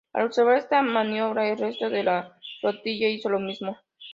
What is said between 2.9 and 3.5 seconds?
hizo lo